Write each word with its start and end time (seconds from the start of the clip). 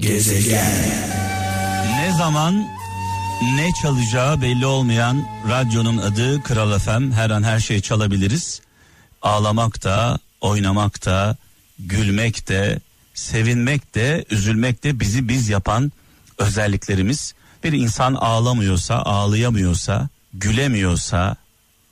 Gezegen. 0.00 0.72
Ne 1.96 2.12
zaman 2.18 2.68
ne 3.54 3.70
çalacağı 3.82 4.42
belli 4.42 4.66
olmayan 4.66 5.26
radyonun 5.48 5.98
adı 5.98 6.42
Kral 6.42 6.78
FM. 6.78 7.10
Her 7.12 7.30
an 7.30 7.42
her 7.42 7.60
şey 7.60 7.80
çalabiliriz. 7.80 8.60
Ağlamak 9.22 9.84
da, 9.84 10.18
oynamak 10.40 11.06
da, 11.06 11.36
gülmek 11.78 12.48
de, 12.48 12.80
sevinmek 13.14 13.94
de, 13.94 14.24
üzülmek 14.30 14.84
de 14.84 15.00
bizi 15.00 15.28
biz 15.28 15.48
yapan 15.48 15.92
özelliklerimiz. 16.38 17.34
Bir 17.64 17.72
insan 17.72 18.14
ağlamıyorsa, 18.14 18.94
ağlayamıyorsa, 18.94 20.08
gülemiyorsa, 20.34 21.36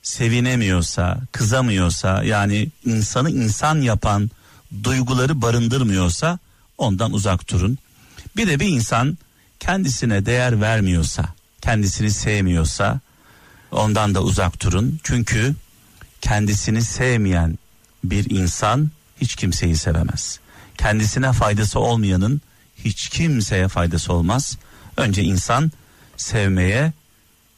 sevinemiyorsa, 0.01 1.17
kızamıyorsa 1.31 2.23
yani 2.23 2.69
insanı 2.85 3.31
insan 3.31 3.81
yapan 3.81 4.31
duyguları 4.83 5.41
barındırmıyorsa 5.41 6.39
ondan 6.77 7.13
uzak 7.13 7.51
durun. 7.51 7.77
Bir 8.35 8.47
de 8.47 8.59
bir 8.59 8.67
insan 8.67 9.17
kendisine 9.59 10.25
değer 10.25 10.61
vermiyorsa, 10.61 11.25
kendisini 11.61 12.11
sevmiyorsa 12.11 12.99
ondan 13.71 14.15
da 14.15 14.23
uzak 14.23 14.61
durun. 14.61 14.99
Çünkü 15.03 15.55
kendisini 16.21 16.81
sevmeyen 16.81 17.57
bir 18.03 18.29
insan 18.29 18.91
hiç 19.21 19.35
kimseyi 19.35 19.77
sevemez. 19.77 20.39
Kendisine 20.77 21.33
faydası 21.33 21.79
olmayanın 21.79 22.41
hiç 22.85 23.09
kimseye 23.09 23.67
faydası 23.67 24.13
olmaz. 24.13 24.57
Önce 24.97 25.23
insan 25.23 25.71
sevmeye, 26.17 26.93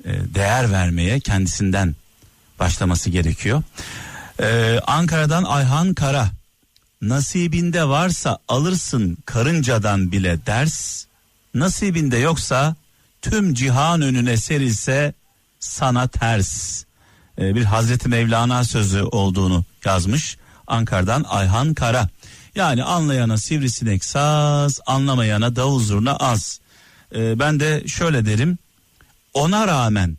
e, 0.05 0.11
değer 0.35 0.71
vermeye 0.71 1.19
kendisinden 1.19 1.95
başlaması 2.59 3.09
gerekiyor. 3.09 3.63
Ee, 4.39 4.79
Ankara'dan 4.87 5.43
Ayhan 5.43 5.93
Kara 5.93 6.29
nasibinde 7.01 7.87
varsa 7.87 8.37
alırsın 8.47 9.17
karıncadan 9.25 10.11
bile 10.11 10.45
ders. 10.45 11.05
Nasibinde 11.53 12.17
yoksa 12.17 12.75
tüm 13.21 13.53
cihan 13.53 14.01
önüne 14.01 14.37
serilse 14.37 15.13
sana 15.59 16.07
ters. 16.07 16.83
Ee, 17.39 17.55
bir 17.55 17.63
Hazreti 17.63 18.09
Mevlana 18.09 18.63
sözü 18.63 19.01
olduğunu 19.01 19.63
yazmış 19.85 20.37
Ankara'dan 20.67 21.25
Ayhan 21.29 21.73
Kara. 21.73 22.09
Yani 22.55 22.83
anlayana 22.83 23.37
sivrisinek 23.37 24.05
saz 24.05 24.79
anlamayana 24.85 25.55
davul 25.55 25.79
zurna 25.79 26.15
az. 26.15 26.59
Ee, 27.15 27.39
ben 27.39 27.59
de 27.59 27.87
şöyle 27.87 28.25
derim 28.25 28.57
ona 29.33 29.67
rağmen 29.67 30.17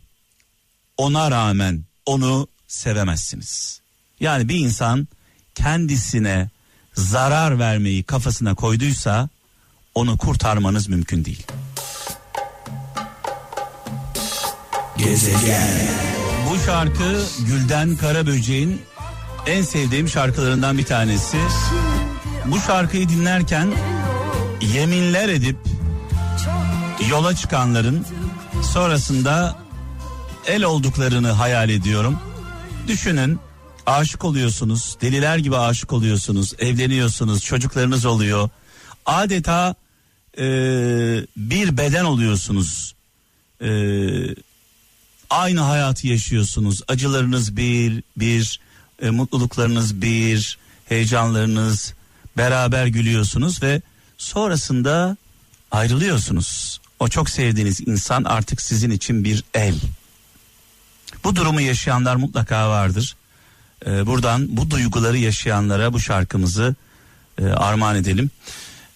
ona 0.97 1.31
rağmen 1.31 1.83
onu 2.05 2.47
sevemezsiniz. 2.67 3.81
Yani 4.19 4.49
bir 4.49 4.59
insan 4.59 5.07
kendisine 5.55 6.49
zarar 6.95 7.59
vermeyi 7.59 8.03
kafasına 8.03 8.55
koyduysa 8.55 9.29
onu 9.95 10.17
kurtarmanız 10.17 10.87
mümkün 10.87 11.25
değil. 11.25 11.47
Gezegen. 14.97 15.87
Bu 16.49 16.65
şarkı 16.65 17.21
Gülden 17.47 17.95
Karaböcek'in 17.95 18.81
en 19.47 19.61
sevdiğim 19.61 20.09
şarkılarından 20.09 20.77
bir 20.77 20.85
tanesi. 20.85 21.37
Bu 22.45 22.59
şarkıyı 22.59 23.09
dinlerken 23.09 23.73
yeminler 24.61 25.29
edip 25.29 25.57
yola 27.09 27.35
çıkanların 27.35 28.05
sonrasında 28.73 29.55
el 30.47 30.63
olduklarını 30.63 31.31
hayal 31.31 31.69
ediyorum. 31.69 32.19
Düşünün 32.87 33.39
aşık 33.85 34.25
oluyorsunuz 34.25 34.97
deliler 35.01 35.37
gibi 35.37 35.57
aşık 35.57 35.93
oluyorsunuz 35.93 36.53
evleniyorsunuz 36.59 37.43
çocuklarınız 37.43 38.05
oluyor. 38.05 38.49
Adeta 39.05 39.75
e, 40.37 40.45
bir 41.37 41.77
beden 41.77 42.05
oluyorsunuz. 42.05 42.95
E, 43.61 43.69
aynı 45.29 45.59
hayatı 45.59 46.07
yaşıyorsunuz. 46.07 46.81
Acılarınız 46.87 47.57
bir 47.57 48.03
bir 48.17 48.59
e, 49.01 49.09
mutluluklarınız 49.09 50.01
bir 50.01 50.57
heyecanlarınız 50.85 51.93
beraber 52.37 52.87
gülüyorsunuz 52.87 53.63
ve 53.63 53.81
sonrasında 54.17 55.17
ayrılıyorsunuz. 55.71 56.79
O 56.99 57.07
çok 57.07 57.29
sevdiğiniz 57.29 57.87
insan 57.87 58.23
artık 58.23 58.61
sizin 58.61 58.91
için 58.91 59.23
bir 59.23 59.43
el. 59.53 59.75
Bu 61.23 61.35
durumu 61.35 61.61
yaşayanlar 61.61 62.15
mutlaka 62.15 62.69
vardır. 62.69 63.15
Ee, 63.85 64.05
buradan 64.05 64.57
bu 64.57 64.71
duyguları 64.71 65.17
yaşayanlara 65.17 65.93
bu 65.93 65.99
şarkımızı 65.99 66.75
e, 67.41 67.45
armağan 67.45 67.95
edelim. 67.95 68.31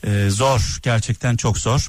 Ee, 0.03 0.27
zor 0.29 0.79
gerçekten 0.83 1.35
çok 1.35 1.57
zor. 1.57 1.87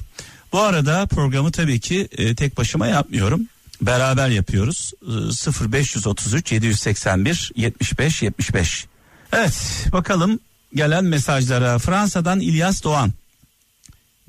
Bu 0.51 0.59
arada 0.59 1.05
programı 1.05 1.51
tabii 1.51 1.79
ki 1.79 2.07
e, 2.11 2.35
tek 2.35 2.57
başıma 2.57 2.87
yapmıyorum. 2.87 3.41
Beraber 3.81 4.29
yapıyoruz. 4.29 4.91
Ee, 5.03 5.71
0533 5.71 6.51
781 6.51 7.51
75 7.55 8.21
75. 8.21 8.85
Evet 9.33 9.85
bakalım 9.91 10.39
gelen 10.75 11.05
mesajlara. 11.05 11.79
Fransa'dan 11.79 12.39
İlyas 12.39 12.83
Doğan. 12.83 13.13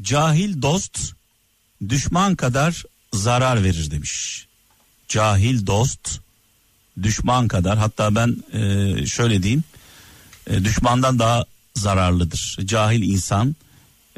Cahil 0.02 0.62
dost 0.62 0.98
düşman 1.88 2.36
kadar 2.36 2.84
zarar 3.12 3.64
verir 3.64 3.90
demiş 3.90 4.46
cahil 5.10 5.66
dost 5.66 6.20
düşman 7.02 7.48
kadar 7.48 7.78
hatta 7.78 8.14
ben 8.14 8.36
e, 8.52 9.06
şöyle 9.06 9.42
diyeyim 9.42 9.64
e, 10.46 10.64
düşmandan 10.64 11.18
daha 11.18 11.44
zararlıdır 11.76 12.58
cahil 12.64 13.02
insan 13.02 13.56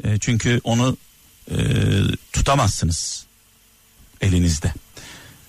e, 0.03 0.19
çünkü 0.19 0.61
onu 0.63 0.97
e, 1.51 1.57
tutamazsınız 2.33 3.25
elinizde. 4.21 4.73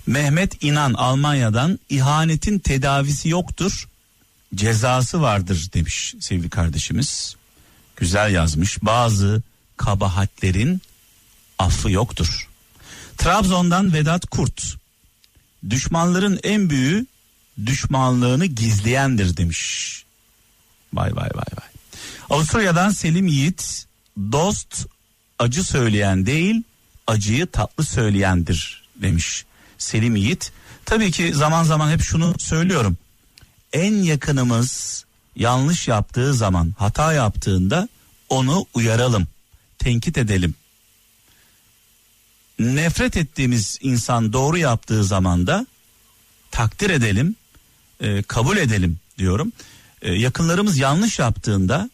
Mehmet 0.07 0.65
İnan 0.65 0.95
Almanya'dan 0.95 1.79
ihanetin 1.89 2.59
tedavisi 2.59 3.29
yoktur 3.29 3.89
cezası 4.55 5.21
vardır 5.23 5.69
demiş 5.75 6.15
sevgili 6.21 6.51
kardeşimiz. 6.51 7.37
Güzel 7.97 8.33
yazmış 8.33 8.83
bazı 8.83 9.43
kabahatlerin 9.77 10.83
affı 11.59 11.91
yoktur. 11.91 12.49
Trabzon'dan 13.19 13.93
Vedat 13.93 14.27
Kurt 14.27 14.77
düşmanların 15.71 16.41
en 16.43 16.71
büyüğü 16.71 17.07
düşmanlığını 17.67 18.47
gizleyendir 18.47 19.37
demiş. 19.37 20.05
Vay 20.93 21.17
vay 21.17 21.31
vay 21.35 21.35
vay. 21.35 21.69
Avusturya'dan 22.31 22.91
Selim 22.91 23.27
Yiğit 23.27 23.87
dost 24.33 24.87
acı 25.39 25.65
söyleyen 25.65 26.27
değil 26.27 26.63
acıyı 27.07 27.47
tatlı 27.47 27.85
söyleyendir 27.85 28.89
demiş 28.97 29.45
Selim 29.79 30.17
Yiğit. 30.17 30.53
Tabii 30.85 31.11
ki 31.11 31.35
zaman 31.35 31.65
zaman 31.65 31.91
hep 31.91 32.03
şunu 32.03 32.35
söylüyorum. 32.39 32.97
En 33.73 33.95
yakınımız 33.95 35.05
yanlış 35.37 35.89
yaptığı 35.89 36.35
zaman 36.35 36.75
hata 36.79 37.13
yaptığında 37.13 37.89
onu 38.29 38.67
uyaralım, 38.75 39.27
tenkit 39.79 40.19
edelim 40.19 40.55
nefret 42.59 43.17
ettiğimiz 43.17 43.79
insan 43.83 44.33
doğru 44.33 44.59
yaptığı 44.59 45.05
zaman 45.05 45.47
da 45.47 45.67
takdir 46.51 46.91
edelim, 46.91 47.37
e, 48.01 48.23
kabul 48.23 48.57
edelim 48.57 48.99
diyorum. 49.19 49.53
E, 50.03 50.13
yakınlarımız 50.13 50.79
yanlış 50.79 51.19
yaptığında 51.19 51.91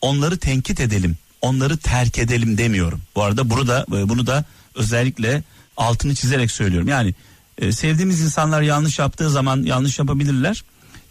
onları 0.00 0.38
tenkit 0.38 0.80
edelim, 0.80 1.16
onları 1.40 1.76
terk 1.76 2.18
edelim 2.18 2.58
demiyorum. 2.58 3.02
Bu 3.14 3.22
arada 3.22 3.50
bunu 3.50 3.66
da 3.66 3.86
e, 3.88 4.08
bunu 4.08 4.26
da 4.26 4.44
özellikle 4.74 5.42
altını 5.76 6.14
çizerek 6.14 6.50
söylüyorum. 6.50 6.88
Yani 6.88 7.14
e, 7.58 7.72
sevdiğimiz 7.72 8.20
insanlar 8.20 8.62
yanlış 8.62 8.98
yaptığı 8.98 9.30
zaman 9.30 9.62
yanlış 9.62 9.98
yapabilirler. 9.98 10.64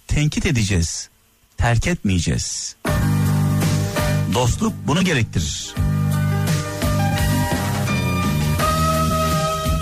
Tenkit 0.08 0.46
edeceğiz, 0.46 1.09
terk 1.58 1.88
etmeyeceğiz. 1.88 2.75
Dostluk 4.34 4.73
bunu 4.88 5.02
gerektirir. 5.06 5.73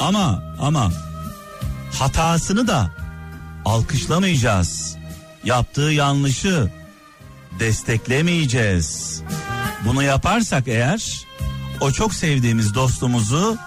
Ama 0.01 0.43
ama 0.59 0.91
hatasını 1.93 2.67
da 2.67 2.98
alkışlamayacağız. 3.69 4.97
Yaptığı 5.43 5.81
yanlışı 5.81 6.71
desteklemeyeceğiz. 7.59 9.21
Bunu 9.85 10.03
yaparsak 10.03 10.67
eğer 10.67 11.25
o 11.81 11.91
çok 11.91 12.13
sevdiğimiz 12.13 12.73
dostumuzu 12.73 13.57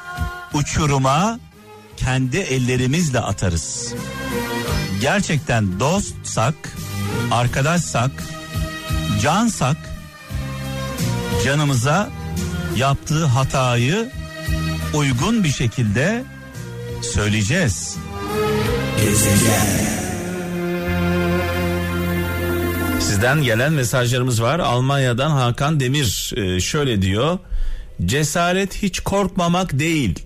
uçuruma 0.54 1.38
kendi 1.96 2.36
ellerimizle 2.36 3.20
atarız. 3.20 3.94
Gerçekten 5.00 5.80
dostsak, 5.80 6.54
arkadaşsak, 7.30 8.10
cansak 9.22 9.76
canımıza 11.44 12.10
yaptığı 12.76 13.24
hatayı 13.24 14.12
uygun 14.94 15.44
bir 15.44 15.52
şekilde 15.52 16.24
söyleyeceğiz. 17.14 17.96
Sizden 23.00 23.42
gelen 23.42 23.72
mesajlarımız 23.72 24.42
var. 24.42 24.58
Almanya'dan 24.58 25.30
Hakan 25.30 25.80
Demir 25.80 26.32
e, 26.36 26.60
şöyle 26.60 27.02
diyor. 27.02 27.38
Cesaret 28.04 28.82
hiç 28.82 29.00
korkmamak 29.00 29.78
değil. 29.78 30.18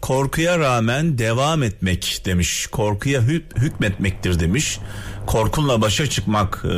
Korkuya 0.00 0.58
rağmen 0.58 1.18
devam 1.18 1.62
etmek 1.62 2.22
demiş. 2.24 2.66
Korkuya 2.66 3.20
hü- 3.20 3.58
hükmetmektir 3.58 4.40
demiş. 4.40 4.78
Korkunla 5.26 5.80
başa 5.80 6.06
çıkmak 6.06 6.64
e, 6.64 6.68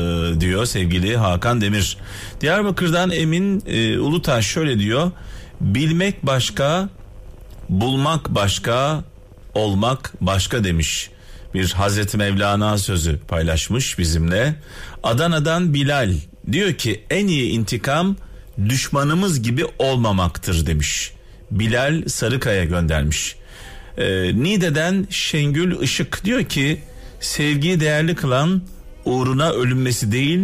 diyor 0.40 0.66
sevgili 0.66 1.16
Hakan 1.16 1.60
Demir. 1.60 1.96
Diyarbakır'dan 2.40 3.10
Emin 3.10 3.62
e, 3.66 3.98
Ulutaş 3.98 4.46
şöyle 4.46 4.78
diyor. 4.78 5.10
Bilmek 5.60 6.26
başka, 6.26 6.88
bulmak 7.68 8.34
başka, 8.34 9.04
olmak 9.54 10.12
başka 10.20 10.64
demiş. 10.64 11.10
Bir 11.54 11.72
Hazreti 11.72 12.16
Mevlana 12.16 12.78
sözü 12.78 13.18
paylaşmış 13.18 13.98
bizimle. 13.98 14.54
Adana'dan 15.02 15.74
Bilal 15.74 16.12
diyor 16.52 16.72
ki 16.72 17.04
en 17.10 17.26
iyi 17.26 17.50
intikam 17.50 18.16
düşmanımız 18.68 19.42
gibi 19.42 19.64
olmamaktır 19.78 20.66
demiş. 20.66 21.12
Bilal 21.50 22.08
Sarıkaya 22.08 22.64
göndermiş. 22.64 23.36
Ee, 23.98 24.04
Nide'den 24.42 25.06
Şengül 25.10 25.82
Işık 25.82 26.24
diyor 26.24 26.44
ki 26.44 26.80
sevgiyi 27.20 27.80
değerli 27.80 28.14
kılan 28.14 28.62
uğruna 29.04 29.50
ölünmesi 29.50 30.12
değil 30.12 30.40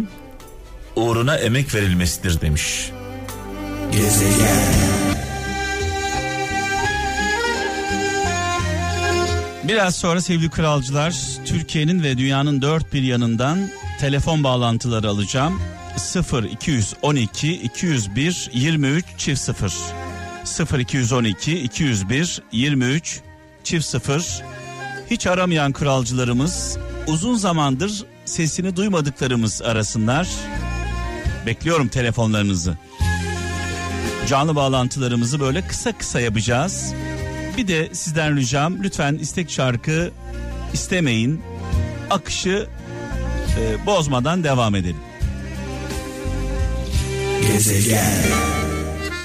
uğruna 0.96 1.36
emek 1.36 1.74
verilmesidir 1.74 2.40
demiş. 2.40 2.90
Gezegen. 3.92 4.99
Biraz 9.70 9.96
sonra 9.96 10.20
sevgili 10.20 10.50
kralcılar 10.50 11.14
Türkiye'nin 11.44 12.02
ve 12.02 12.18
dünyanın 12.18 12.62
dört 12.62 12.92
bir 12.92 13.02
yanından 13.02 13.58
telefon 14.00 14.44
bağlantıları 14.44 15.08
alacağım. 15.08 15.62
0 15.96 16.44
212 16.44 17.52
201 17.52 18.50
23 18.52 19.04
çift 19.18 19.40
0 19.40 19.72
0 20.44 20.78
212 20.78 21.58
201 21.60 22.42
23 22.52 23.20
çift 23.64 23.86
0 23.86 24.42
hiç 25.10 25.26
aramayan 25.26 25.72
kralcılarımız 25.72 26.78
uzun 27.06 27.34
zamandır 27.34 28.04
sesini 28.24 28.76
duymadıklarımız 28.76 29.62
arasınlar. 29.62 30.28
Bekliyorum 31.46 31.88
telefonlarınızı. 31.88 32.78
Canlı 34.28 34.56
bağlantılarımızı 34.56 35.40
böyle 35.40 35.66
kısa 35.66 35.92
kısa 35.92 36.20
yapacağız. 36.20 36.94
Bir 37.60 37.68
de 37.68 37.88
sizden 37.92 38.36
ricam 38.36 38.82
lütfen 38.82 39.14
istek 39.14 39.50
şarkı 39.50 40.10
istemeyin. 40.72 41.42
Akışı 42.10 42.66
e, 43.58 43.86
bozmadan 43.86 44.44
devam 44.44 44.74
edelim. 44.74 44.96
Gezegen. 47.46 48.22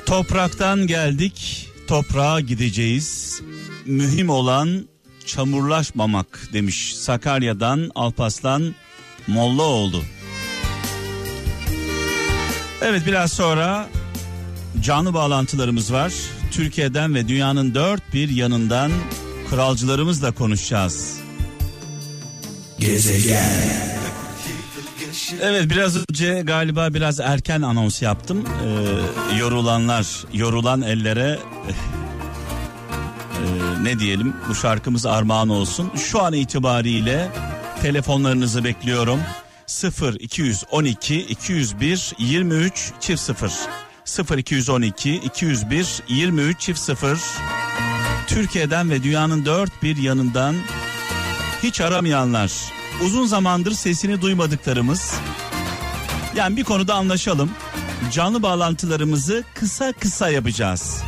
Topraktan 0.05 0.87
geldik, 0.87 1.69
toprağa 1.87 2.39
gideceğiz. 2.39 3.41
Mühim 3.85 4.29
olan 4.29 4.87
çamurlaşmamak 5.25 6.49
demiş 6.53 6.95
Sakarya'dan 6.95 7.91
Alpaslan 7.95 8.75
Mollaoğlu. 9.27 10.01
Evet 12.81 13.01
biraz 13.07 13.33
sonra 13.33 13.89
canlı 14.81 15.13
bağlantılarımız 15.13 15.93
var. 15.93 16.13
Türkiye'den 16.55 17.15
ve 17.15 17.27
dünyanın 17.27 17.75
dört 17.75 18.13
bir 18.13 18.29
yanından 18.29 18.91
kralcılarımızla 19.49 20.31
konuşacağız. 20.31 21.17
Gezegen. 22.79 23.85
Evet 25.41 25.69
biraz 25.69 25.97
önce 25.97 26.41
galiba 26.41 26.93
biraz 26.93 27.19
erken 27.19 27.61
anons 27.61 28.01
yaptım. 28.01 28.45
Ee, 28.45 29.37
yorulanlar, 29.37 30.07
yorulan 30.33 30.81
ellere 30.81 31.39
e, 33.37 33.43
ne 33.83 33.99
diyelim 33.99 34.33
bu 34.49 34.55
şarkımız 34.55 35.05
armağan 35.05 35.49
olsun. 35.49 35.91
Şu 35.95 36.21
an 36.21 36.33
itibariyle 36.33 37.29
telefonlarınızı 37.81 38.63
bekliyorum. 38.63 39.19
0 39.65 40.13
212 40.13 41.21
201 41.21 42.13
23 42.19 42.91
çift 42.99 43.21
0 43.21 43.51
0 44.05 44.37
212 44.37 45.15
201 45.15 46.01
23 46.07 46.59
çift 46.59 46.79
0 46.79 47.19
Türkiye'den 48.27 48.89
ve 48.89 49.03
dünyanın 49.03 49.45
dört 49.45 49.83
bir 49.83 49.97
yanından 49.97 50.55
hiç 51.63 51.81
aramayanlar. 51.81 52.51
Uzun 53.05 53.25
zamandır 53.25 53.71
sesini 53.71 54.21
duymadıklarımız. 54.21 55.13
Yani 56.35 56.57
bir 56.57 56.63
konuda 56.63 56.93
anlaşalım. 56.95 57.51
Canlı 58.11 58.43
bağlantılarımızı 58.43 59.43
kısa 59.53 59.93
kısa 59.93 60.29
yapacağız. 60.29 61.01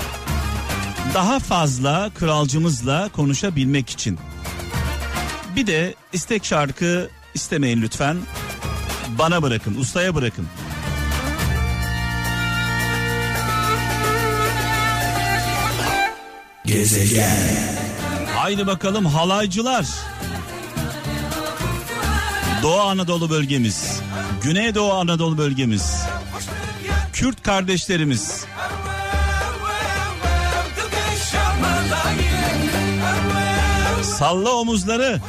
Daha 1.14 1.40
fazla 1.40 2.10
kralcımızla 2.20 3.10
konuşabilmek 3.16 3.90
için. 3.90 4.20
Bir 5.56 5.68
de 5.68 5.96
istek 6.14 6.46
şarkı 6.46 7.10
istemeyin 7.34 7.82
lütfen. 7.82 8.18
Bana 9.20 9.44
bırakın 9.44 9.76
ustaya 9.76 10.16
bırakın 10.16 10.48
Gezegen. 16.68 17.78
Haydi 18.36 18.68
bakalım 18.68 19.06
halaycılar. 19.06 19.86
Doğu 22.64 22.80
Anadolu 22.80 23.30
bölgemiz, 23.30 24.02
Güneydoğu 24.44 24.94
Anadolu 24.94 25.38
bölgemiz, 25.38 26.02
Kürt 27.14 27.44
kardeşlerimiz. 27.44 28.46
Salla 34.04 34.52
omuzları, 34.52 35.20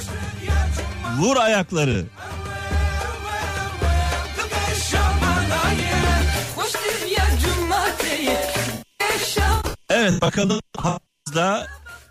vur 1.18 1.36
ayakları. 1.36 2.04
Evet 9.90 10.20
bakalım 10.20 10.60
da 11.38 11.66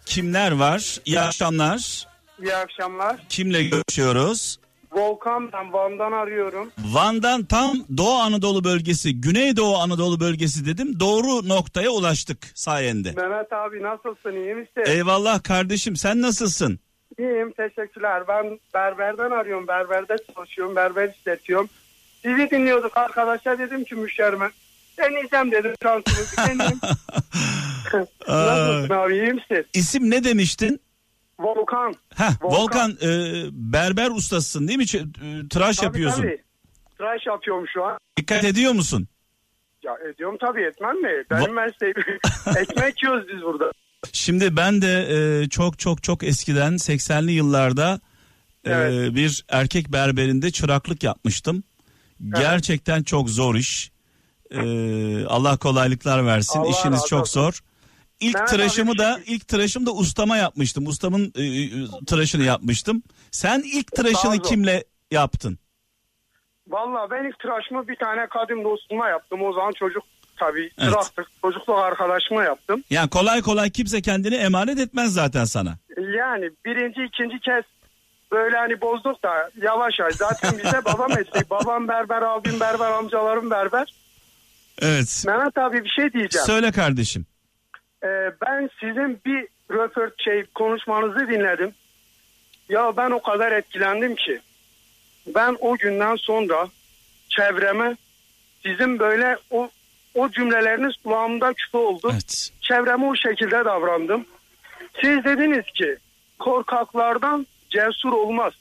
kimler 0.06 0.52
var? 0.52 1.00
İyi 1.06 1.20
akşamlar. 1.20 2.08
İyi 2.42 2.56
akşamlar. 2.56 3.16
Kimle 3.30 3.64
görüşüyoruz? 3.64 4.60
Volkan 4.92 5.52
ben 5.54 5.74
Van'dan 5.74 6.12
arıyorum. 6.12 6.72
Van'dan 6.78 7.46
tam 7.46 7.78
Doğu 7.98 8.14
Anadolu 8.14 8.64
bölgesi, 8.64 9.22
Güneydoğu 9.22 9.78
Anadolu 9.78 10.20
bölgesi 10.20 10.66
dedim. 10.66 11.00
Doğru 11.00 11.50
noktaya 11.50 11.90
ulaştık 11.90 12.38
sayende. 12.56 13.12
Mehmet 13.12 13.54
abi 13.54 13.84
nasılsın 13.84 14.32
iyi 14.32 14.56
misin? 14.56 14.84
Eyvallah 14.86 15.44
kardeşim 15.44 15.96
sen 15.96 16.22
nasılsın? 16.22 16.80
İyiyim 17.20 17.52
teşekkürler. 17.52 18.24
Ben 18.28 18.60
berberden 18.74 19.32
arıyorum. 19.32 19.68
Berberde 19.68 20.16
çalışıyorum. 20.36 20.76
Berber 20.76 21.10
işletiyorum. 21.20 21.70
Sizi 22.22 22.50
dinliyorduk 22.52 22.98
arkadaşlar 22.98 23.60
dedim 23.60 23.84
ki 23.84 23.96
müşterime. 23.96 24.50
Deneyeceğim 24.98 25.52
dedim 25.52 25.74
şansımı. 25.84 26.80
Nasılsın 28.28 28.94
abi 28.94 29.14
iyi 29.14 29.34
misin? 29.34 29.66
İsim 29.74 30.10
ne 30.10 30.24
demiştin? 30.24 30.82
Volkan. 31.40 31.94
Heh, 32.16 32.32
Volkan, 32.42 32.62
Volkan 32.62 32.92
e, 32.92 33.44
berber 33.52 34.10
ustasısın 34.10 34.68
değil 34.68 34.80
mi? 34.80 34.86
Ç- 34.86 35.46
e, 35.46 35.50
tıraş 35.50 35.76
tabii, 35.76 35.86
yapıyorsun. 35.86 36.22
Tabii. 36.22 36.44
Tıraş 36.98 37.26
yapıyorum 37.26 37.66
şu 37.74 37.84
an. 37.86 37.98
Dikkat 38.18 38.44
ediyor 38.44 38.72
musun? 38.72 39.08
Ya 39.84 39.94
ediyorum 40.14 40.38
tabii 40.42 40.64
etmem 40.64 41.02
mi? 41.02 41.24
Benim 41.32 41.54
mesleğim. 41.54 41.96
Ekmek 42.62 43.04
yiyoruz 43.04 43.28
biz 43.34 43.42
burada. 43.42 43.72
Şimdi 44.14 44.58
ben 44.58 44.82
de 44.82 45.08
e, 45.10 45.50
çok 45.50 45.80
çok 45.80 46.04
çok 46.04 46.24
eskiden 46.24 46.74
80'li 46.74 47.32
yıllarda 47.32 48.00
e, 48.66 48.72
evet. 48.72 49.16
bir 49.16 49.46
erkek 49.50 49.94
berberinde 49.94 50.52
çıraklık 50.52 51.04
yapmıştım. 51.04 51.64
Evet. 52.24 52.38
Gerçekten 52.38 53.04
çok 53.04 53.30
zor 53.30 53.56
iş. 53.56 53.92
E, 54.52 54.60
Allah 55.26 55.58
kolaylıklar 55.58 56.26
versin. 56.26 56.60
Allah 56.60 56.70
İşiniz 56.70 57.06
çok 57.10 57.22
olsun. 57.22 57.42
zor. 57.42 57.60
İlk 58.20 58.36
ben 58.36 58.46
tıraşımı 58.46 58.98
da 58.98 59.20
şey... 59.26 59.36
ilk 59.36 59.48
tıraşım 59.48 59.86
da 59.86 59.92
ustama 59.92 60.38
yapmıştım. 60.38 60.88
Ustamın 60.88 61.34
e, 61.36 61.44
e, 61.44 62.06
tıraşını 62.08 62.44
yapmıştım. 62.44 63.04
Sen 63.32 63.64
ilk 63.66 63.92
tıraşını 63.92 64.42
kimle 64.42 64.84
yaptın? 65.12 65.60
Valla 66.68 67.12
ben 67.12 67.30
ilk 67.30 67.40
tıraşımı 67.40 67.88
bir 67.88 67.96
tane 67.96 68.28
kadim 68.28 68.64
dostuma 68.64 69.10
yaptım. 69.10 69.42
O 69.42 69.54
zaman 69.54 69.72
çocuk 69.72 70.04
tabii 70.36 70.72
evet. 70.78 70.92
tıraştık. 70.92 71.28
Çocukluk 71.42 71.80
arkadaşıma 71.80 72.44
yaptım. 72.44 72.84
Yani 72.90 73.10
kolay 73.10 73.42
kolay 73.42 73.70
kimse 73.70 74.02
kendini 74.02 74.36
emanet 74.36 74.80
etmez 74.80 75.14
zaten 75.14 75.46
sana. 75.46 75.78
Yani 75.98 76.50
birinci 76.66 77.04
ikinci 77.04 77.40
kez 77.40 77.64
böyle 78.32 78.58
hani 78.58 78.82
bozduk 78.82 79.24
da 79.24 79.50
yavaş 79.62 80.00
yavaş. 80.00 80.16
Zaten 80.16 80.58
bize 80.64 80.86
babam 80.86 81.10
mesleği. 81.10 81.50
Babam 81.50 81.88
berber, 81.88 82.22
abim 82.22 82.60
berber, 82.60 82.92
amcalarım 82.92 83.52
berber. 83.52 83.94
Evet. 84.82 85.24
Mehmet 85.28 85.58
abi 85.58 85.84
bir 85.84 85.90
şey 85.90 86.14
diyeceğim. 86.14 86.46
Söyle 86.46 86.72
kardeşim. 86.72 87.26
Ee, 88.08 88.32
ben 88.46 88.70
sizin 88.80 89.22
bir 89.26 89.48
röport 89.72 90.22
şey 90.22 90.46
konuşmanızı 90.56 91.28
dinledim. 91.28 91.74
Ya 92.70 92.98
ben 92.98 93.12
o 93.12 93.22
kadar 93.22 93.52
etkilendim 93.52 94.16
ki. 94.16 94.40
Ben 95.36 95.58
o 95.60 95.78
günden 95.78 96.16
sonra 96.16 96.68
çevreme 97.30 97.96
sizin 98.64 99.00
böyle 99.00 99.38
o 99.52 99.70
o 100.16 100.30
cümleleriniz 100.30 100.96
kulağımda 101.04 101.54
küpe 101.54 101.78
oldu. 101.78 102.10
Evet. 102.14 102.52
Çevreme 102.62 103.06
o 103.06 103.16
şekilde 103.16 103.66
davrandım. 103.66 104.26
Siz 105.02 105.24
dediniz 105.24 105.66
ki 105.66 105.98
korkaklardan 106.40 107.48
cesur 107.70 108.12
olmaz. 108.14 108.54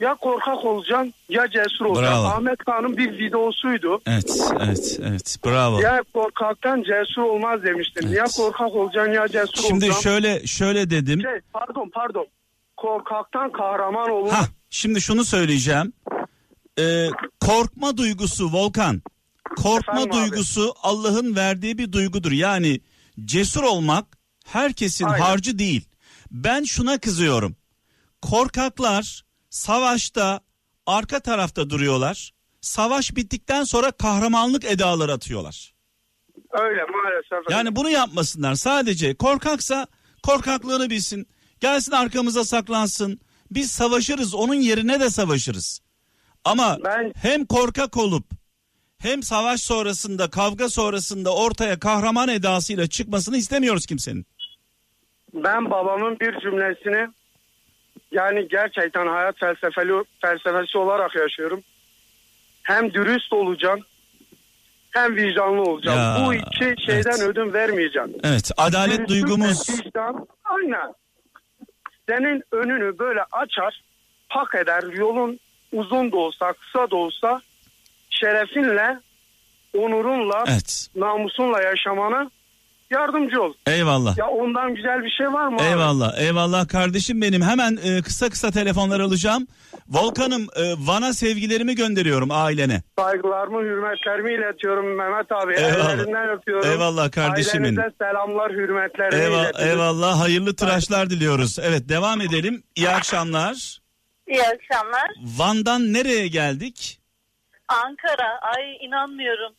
Ya 0.00 0.14
korkak 0.14 0.64
olacaksın 0.64 1.14
ya 1.28 1.46
cesur 1.50 1.84
olacaksın. 1.84 2.22
Bravo. 2.22 2.26
Ahmet 2.26 2.58
Kağan'ın 2.58 2.96
bir 2.96 3.18
videosuydu. 3.18 4.00
Evet, 4.06 4.40
evet, 4.60 4.98
evet. 5.02 5.36
Bravo. 5.46 5.80
Ya 5.80 6.02
korkaktan 6.14 6.82
cesur 6.82 7.22
olmaz 7.22 7.62
demiştim. 7.62 8.04
Evet. 8.06 8.18
Ya 8.18 8.24
korkak 8.36 8.74
olacaksın 8.74 9.12
ya 9.12 9.28
cesur 9.28 9.62
Şimdi 9.62 9.84
olacaksın. 9.84 10.02
şöyle 10.02 10.46
şöyle 10.46 10.90
dedim. 10.90 11.20
Şey, 11.20 11.40
pardon 11.52 11.90
pardon. 11.94 12.26
Korkaktan 12.76 13.52
kahraman 13.52 14.10
olmaz. 14.10 14.32
Ha, 14.32 14.44
şimdi 14.70 15.00
şunu 15.00 15.24
söyleyeceğim. 15.24 15.92
Ee, 16.78 17.06
korkma 17.40 17.96
duygusu 17.96 18.52
Volkan. 18.52 19.02
Korkma 19.56 20.00
Efendim 20.00 20.12
duygusu 20.12 20.74
Allah'ın 20.82 21.36
verdiği 21.36 21.78
bir 21.78 21.92
duygudur. 21.92 22.32
Yani 22.32 22.80
cesur 23.24 23.62
olmak 23.62 24.04
herkesin 24.46 25.04
Aynen. 25.04 25.24
harcı 25.24 25.58
değil. 25.58 25.88
Ben 26.30 26.64
şuna 26.64 26.98
kızıyorum. 26.98 27.56
Korkaklar 28.22 29.24
savaşta 29.54 30.40
arka 30.86 31.20
tarafta 31.20 31.70
duruyorlar. 31.70 32.32
Savaş 32.60 33.16
bittikten 33.16 33.64
sonra 33.64 33.90
kahramanlık 33.90 34.64
edaları 34.64 35.12
atıyorlar. 35.12 35.74
Öyle 36.50 36.82
maalesef. 36.84 37.50
Yani 37.50 37.76
bunu 37.76 37.90
yapmasınlar. 37.90 38.54
Sadece 38.54 39.14
korkaksa 39.14 39.86
korkaklığını 40.22 40.90
bilsin. 40.90 41.26
Gelsin 41.60 41.92
arkamıza 41.92 42.44
saklansın. 42.44 43.20
Biz 43.50 43.70
savaşırız. 43.70 44.34
Onun 44.34 44.54
yerine 44.54 45.00
de 45.00 45.10
savaşırız. 45.10 45.80
Ama 46.44 46.78
Ben- 46.84 47.12
hem 47.16 47.46
korkak 47.46 47.96
olup 47.96 48.24
hem 48.98 49.22
savaş 49.22 49.60
sonrasında 49.60 50.30
kavga 50.30 50.68
sonrasında 50.68 51.34
ortaya 51.34 51.78
kahraman 51.78 52.28
edasıyla 52.28 52.86
çıkmasını 52.86 53.36
istemiyoruz 53.36 53.86
kimsenin. 53.86 54.26
Ben 55.34 55.70
babamın 55.70 56.20
bir 56.20 56.40
cümlesini 56.40 57.08
yani 58.14 58.48
gerçekten 58.48 59.06
hayat 59.06 59.38
felsefeli 59.38 60.04
felsefesi 60.20 60.78
olarak 60.78 61.16
yaşıyorum. 61.16 61.62
Hem 62.62 62.94
dürüst 62.94 63.32
olacaksın 63.32 63.86
hem 64.94 65.16
vicdanlı 65.16 65.62
olacaksın. 65.62 66.00
Ya, 66.00 66.26
Bu 66.26 66.34
iki 66.34 66.84
şeyden 66.86 67.10
evet. 67.10 67.28
ödün 67.28 67.52
vermeyeceksin. 67.52 68.20
Evet 68.24 68.50
adalet 68.56 68.98
Dürüstlük 68.98 69.08
duygumuz 69.08 69.68
Vicdan, 69.70 70.26
aynen. 70.44 70.94
Senin 72.08 72.42
önünü 72.52 72.98
böyle 72.98 73.20
açar, 73.32 73.82
hak 74.28 74.54
eder. 74.54 74.82
Yolun 74.82 75.40
uzun 75.72 76.12
da 76.12 76.16
olsa, 76.16 76.52
kısa 76.52 76.90
da 76.90 76.96
olsa 76.96 77.42
şerefinle, 78.10 79.00
onurunla, 79.78 80.44
evet 80.48 80.88
namusunla 80.96 81.62
yaşamana 81.62 82.30
yardımcı 82.90 83.42
ol. 83.42 83.52
eyvallah. 83.66 84.18
Ya 84.18 84.28
ondan 84.28 84.74
güzel 84.74 85.04
bir 85.04 85.10
şey 85.10 85.26
var 85.26 85.48
mı? 85.48 85.56
abi? 85.56 85.62
Eyvallah 85.64 86.18
eyvallah 86.18 86.68
kardeşim 86.68 87.22
benim 87.22 87.42
hemen 87.42 87.78
e, 87.84 88.02
kısa 88.02 88.28
kısa 88.30 88.50
telefonlar 88.50 89.00
alacağım. 89.00 89.46
Volkan'ım 89.88 90.42
e, 90.56 90.62
Van'a 90.78 91.12
sevgilerimi 91.12 91.74
gönderiyorum 91.74 92.28
ailene. 92.32 92.82
Saygılarımı, 92.98 93.60
hürmetlerimi 93.62 94.32
iletiyorum 94.34 94.96
Mehmet 94.96 95.32
abi. 95.32 95.54
Eyvallah. 95.56 95.92
Ellerinden 95.94 96.28
öpüyorum. 96.28 96.70
Eyvallah 96.70 97.10
kardeşimin. 97.10 97.76
Ailenize 97.76 97.94
selamlar, 98.00 98.52
hürmetlerimi 98.52 99.22
Eyvallah, 99.24 99.44
iletiyorum. 99.44 99.70
eyvallah 99.70 100.20
hayırlı 100.20 100.56
tıraşlar 100.56 101.10
diliyoruz. 101.10 101.58
Evet 101.62 101.88
devam 101.88 102.20
edelim. 102.20 102.62
İyi 102.76 102.88
akşamlar. 102.90 103.78
İyi 104.28 104.42
akşamlar. 104.42 105.10
Van'dan 105.38 105.92
nereye 105.92 106.28
geldik? 106.28 107.00
Ankara. 107.68 108.40
Ay 108.56 108.86
inanmıyorum. 108.86 109.52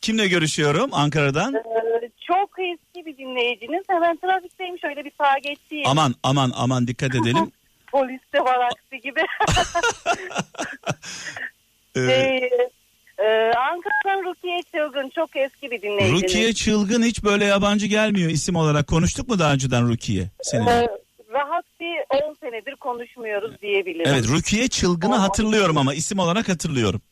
Kimle 0.00 0.28
görüşüyorum 0.28 0.90
Ankara'dan? 0.92 1.54
Ee, 1.54 2.10
çok 2.32 2.50
eski 2.58 3.06
bir 3.06 3.18
dinleyiciniz. 3.18 3.84
Hemen 3.88 4.16
trafikteyim. 4.16 4.78
Şöyle 4.78 5.04
bir 5.04 5.12
sağa 5.18 5.38
geçeyim. 5.38 5.86
Aman 5.88 6.14
aman 6.22 6.52
aman 6.54 6.86
dikkat 6.86 7.14
edelim. 7.14 7.52
Polis 7.92 8.20
de 8.34 8.40
var 8.40 8.68
aksi 8.70 9.00
gibi. 9.00 9.20
Ee, 11.96 12.48
Ee, 13.18 13.52
Ankara'dan 13.56 14.24
Rukiye 14.24 14.62
Çılgın. 14.62 15.10
Çok 15.14 15.36
eski 15.36 15.70
bir 15.70 15.82
dinleyiciniz. 15.82 16.22
Rukiye 16.22 16.52
Çılgın 16.52 17.02
hiç 17.02 17.24
böyle 17.24 17.44
yabancı 17.44 17.86
gelmiyor 17.86 18.30
isim 18.30 18.56
olarak. 18.56 18.86
Konuştuk 18.86 19.28
mu 19.28 19.38
daha 19.38 19.52
önceden 19.52 19.88
Rukiye? 19.88 20.24
Seninle? 20.42 20.70
Ee, 20.70 20.88
rahat 21.32 21.64
bir 21.80 22.24
10 22.28 22.34
senedir 22.40 22.76
konuşmuyoruz 22.76 23.60
diyebilirim. 23.62 24.06
Evet 24.06 24.28
Rukiye 24.28 24.68
Çılgın'ı 24.68 25.16
hatırlıyorum 25.16 25.78
ama 25.78 25.94
isim 25.94 26.18
olarak 26.18 26.48
hatırlıyorum. 26.48 27.02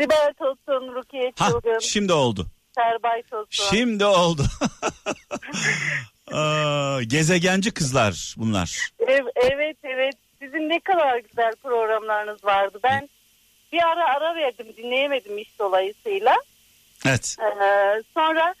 Sibel 0.00 0.32
Tosun, 0.38 0.94
Rukiye 0.94 1.32
Ha 1.38 1.50
Çılgın, 1.50 1.78
şimdi 1.78 2.12
oldu. 2.12 2.46
Serbay 2.80 3.22
Tosun. 3.22 3.46
Şimdi 3.76 4.04
oldu. 4.04 4.42
Aa, 6.32 7.02
gezegenci 7.02 7.70
kızlar 7.70 8.34
bunlar. 8.38 8.88
Ev- 9.08 9.32
evet 9.36 9.76
evet. 9.82 10.14
Sizin 10.42 10.68
ne 10.68 10.80
kadar 10.80 11.18
güzel 11.18 11.52
programlarınız 11.62 12.44
vardı. 12.44 12.78
Ben 12.84 13.08
bir 13.72 13.82
ara 13.82 14.04
ara 14.16 14.34
verdim 14.34 14.66
dinleyemedim 14.76 15.38
iş 15.38 15.48
dolayısıyla. 15.58 16.36
Evet. 17.06 17.36
Ee, 17.40 18.02
sonra 18.14 18.54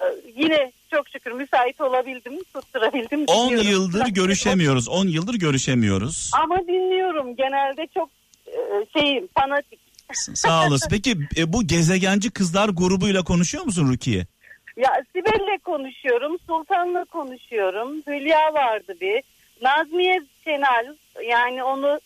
e, 0.00 0.04
yine 0.36 0.72
çok 0.90 1.08
şükür 1.08 1.32
müsait 1.32 1.80
olabildim, 1.80 2.44
tutturabildim. 2.54 3.24
10 3.26 3.50
dinliyorum. 3.50 3.70
yıldır 3.70 4.06
görüşemiyoruz. 4.08 4.88
10 4.88 5.06
yıldır 5.06 5.34
görüşemiyoruz. 5.34 6.30
Ama 6.42 6.58
dinliyorum 6.58 7.36
genelde 7.36 7.86
çok 7.94 8.10
e, 8.46 8.56
şeyim 8.98 9.28
fanatik. 9.34 9.83
Sağ 10.34 10.66
olasın. 10.68 10.88
Peki 10.90 11.16
e, 11.36 11.52
bu 11.52 11.66
gezegenci 11.66 12.30
kızlar 12.30 12.68
grubuyla 12.68 13.22
konuşuyor 13.24 13.64
musun 13.64 13.88
Rukiye? 13.88 14.26
Ya 14.76 15.02
Sibel'le 15.12 15.58
konuşuyorum, 15.64 16.36
Sultan'la 16.46 17.04
konuşuyorum. 17.04 18.02
Hülya 18.06 18.54
vardı 18.54 18.94
bir. 19.00 19.22
Nazmiye 19.62 20.20
Şenal 20.44 20.96
yani 21.28 21.62
onu 21.62 22.00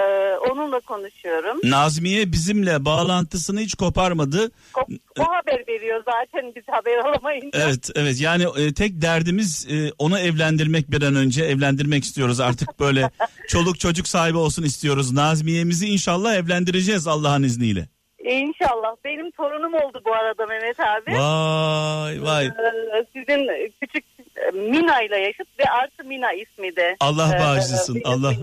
e, 0.00 0.36
onunla 0.36 0.80
konuşuyorum. 0.80 1.60
Nazmiye 1.64 2.32
bizimle 2.32 2.84
bağlantısını 2.84 3.60
hiç 3.60 3.74
koparmadı. 3.74 4.50
O, 4.76 4.80
o 5.18 5.22
haber 5.22 5.64
veriyor 5.68 6.02
zaten 6.04 6.52
biz 6.56 6.64
haber 6.68 6.98
alamayınca. 6.98 7.58
Evet 7.62 7.90
evet 7.94 8.20
yani 8.20 8.44
e, 8.58 8.74
tek 8.74 9.02
derdimiz 9.02 9.66
e, 9.70 9.92
onu 9.98 10.18
evlendirmek 10.18 10.90
bir 10.90 11.02
an 11.02 11.16
önce 11.16 11.44
evlendirmek 11.44 12.04
istiyoruz 12.04 12.40
artık 12.40 12.80
böyle 12.80 13.10
çoluk 13.48 13.80
çocuk 13.80 14.08
sahibi 14.08 14.36
olsun 14.38 14.62
istiyoruz. 14.62 15.12
Nazmiye'mizi 15.12 15.86
inşallah 15.86 16.34
evlendireceğiz 16.34 17.06
Allah'ın 17.06 17.42
izniyle. 17.42 17.88
İnşallah. 18.24 18.96
Benim 19.04 19.30
torunum 19.30 19.74
oldu 19.74 20.02
bu 20.06 20.14
arada 20.14 20.46
Mehmet 20.46 20.80
abi. 20.80 21.12
Vay 21.12 22.22
vay 22.22 22.46
Ee, 22.46 23.06
Sizin 23.12 23.48
küçük 23.80 24.09
Mina 24.54 25.02
ile 25.02 25.16
yaşıt 25.18 25.58
ve 25.58 25.64
artı 25.64 26.04
Mina 26.04 26.32
ismi 26.32 26.76
de. 26.76 26.96
Allah 27.00 27.36
Ee, 27.36 27.40
bağışlasın, 27.40 27.94
büyük 27.94 28.06
Allah-. 28.06 28.34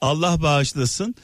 Allah 0.00 0.42
bağışlasın. 0.42 1.14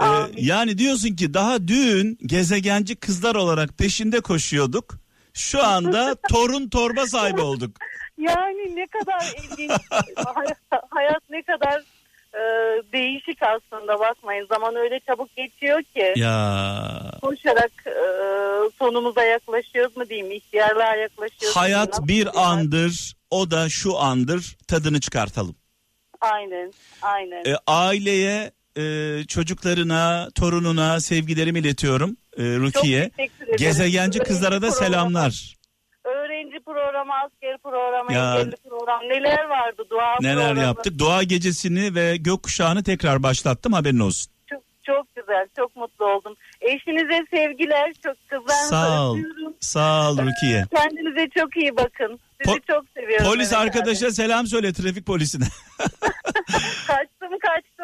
Ee, 0.00 0.04
yani 0.36 0.78
diyorsun 0.78 1.16
ki 1.16 1.34
daha 1.34 1.68
dün 1.68 2.18
gezegenci 2.26 2.96
kızlar 2.96 3.34
olarak 3.34 3.78
peşinde 3.78 4.20
koşuyorduk. 4.20 4.94
Şu 5.34 5.64
anda 5.64 6.14
torun 6.30 6.68
torba 6.68 7.06
sahibi 7.06 7.40
olduk. 7.40 7.76
Yani 8.18 8.76
ne 8.76 8.86
kadar 8.86 9.34
ilginç. 9.44 9.70
hayat, 10.34 10.58
hayat 10.90 11.22
ne 11.30 11.42
kadar 11.42 11.82
e, 12.34 12.42
değişik 12.92 13.38
aslında 13.42 14.00
bakmayın. 14.00 14.46
Zaman 14.46 14.76
öyle 14.76 15.00
çabuk 15.00 15.36
geçiyor 15.36 15.82
ki. 15.82 16.12
Ya 16.16 17.18
Koşarak 17.22 17.72
e, 17.86 17.96
sonumuza 18.78 19.22
yaklaşıyoruz 19.22 19.96
mu 19.96 20.08
diyeyim, 20.08 20.30
ihtiyarlığa 20.30 20.96
yaklaşıyoruz. 20.96 21.56
mu 21.56 21.62
hayat 21.62 21.92
diyeyim, 21.92 22.08
bir 22.08 22.26
nasıl 22.26 22.38
andır 22.38 23.14
o 23.30 23.50
da 23.50 23.68
şu 23.68 23.98
andır 23.98 24.56
tadını 24.68 25.00
çıkartalım. 25.00 25.56
Aynen, 26.20 26.72
aynen. 27.02 27.44
E, 27.44 27.56
aileye 27.66 28.52
e, 28.78 29.24
çocuklarına 29.28 30.28
torununa 30.34 31.00
sevgilerimi 31.00 31.58
iletiyorum 31.58 32.16
e, 32.38 32.42
Rukiye. 32.42 33.10
Gezegenci 33.58 34.18
kızlara 34.18 34.62
da 34.62 34.70
selamlar. 34.70 35.56
Programı, 36.84 37.12
asker 37.24 37.58
programı, 37.62 38.12
Ya. 38.12 38.34
engelli 38.40 38.56
program 38.68 39.00
neler 39.00 39.44
vardı 39.44 39.82
dua 39.90 40.16
Neler 40.20 40.34
programı. 40.46 40.60
yaptık? 40.66 40.98
Doğa 40.98 41.22
gecesini 41.22 41.94
ve 41.94 42.16
gökkuşağını 42.16 42.82
tekrar 42.82 43.22
başlattım 43.22 43.72
haberin 43.72 43.98
olsun. 43.98 44.32
Çok, 44.50 44.62
çok 44.86 45.16
güzel, 45.16 45.46
çok 45.56 45.76
mutlu 45.76 46.04
oldum. 46.06 46.34
Eşinize 46.60 47.24
sevgiler, 47.30 47.92
çok 48.02 48.16
kızlarınızı 48.28 48.68
Sağ 48.68 49.02
ol. 49.10 49.18
öpüyorum. 49.18 49.54
Sağ 49.60 50.10
ol 50.10 50.18
Rukiye. 50.18 50.64
Kendinize 50.74 51.28
çok 51.38 51.56
iyi 51.56 51.76
bakın. 51.76 52.20
Sizi 52.44 52.56
Po- 52.56 52.66
çok 52.66 52.84
seviyorum. 52.96 53.26
Polis 53.26 53.52
Mehmet 53.52 53.66
arkadaşa 53.66 54.06
abi. 54.06 54.12
selam 54.14 54.46
söyle 54.46 54.72
trafik 54.72 55.06
polisine. 55.06 55.44
Kaçtım 56.86 57.11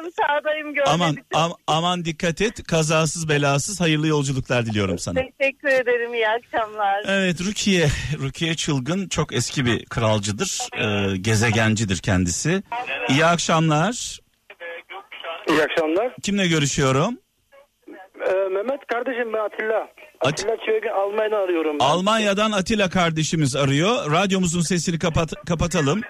sağdayım 0.02 0.75
görmedim. 0.75 0.93
aman 0.95 1.17
am- 1.33 1.57
aman 1.67 2.05
dikkat 2.05 2.40
et. 2.43 2.62
Kazasız 2.67 3.28
belasız 3.28 3.81
hayırlı 3.81 4.07
yolculuklar 4.07 4.67
diliyorum 4.67 4.99
sana. 4.99 5.21
Teşekkür 5.38 5.69
ederim, 5.69 6.14
iyi 6.14 6.28
akşamlar. 6.28 7.05
Evet 7.09 7.40
Rukiye, 7.40 7.87
Rukiye 8.23 8.55
Çılgın 8.55 9.09
çok 9.09 9.33
eski 9.33 9.67
bir 9.67 9.85
kralcıdır. 9.87 10.59
Ee, 10.78 11.17
gezegencidir 11.17 11.99
kendisi. 11.99 12.62
İyi 13.09 13.25
akşamlar. 13.25 14.19
İyi 15.49 15.62
akşamlar. 15.62 16.12
Kimle 16.23 16.49
görüşüyorum? 16.49 17.19
Ee, 18.28 18.33
Mehmet 18.33 18.87
kardeşim 18.87 19.33
ben 19.33 19.38
Atilla. 19.38 19.88
At- 20.21 20.33
Atilla 20.33 20.57
Çöğün 20.67 20.93
Almanya'dan 20.95 21.37
arıyorum. 21.45 21.76
ben. 21.81 21.85
Almanya'dan 21.85 22.52
Atilla 22.52 22.90
kardeşimiz 22.90 23.57
arıyor. 23.57 24.12
Radyomuzun 24.12 24.61
sesini 24.61 24.99
kapat 24.99 25.33
kapatalım. 25.47 26.00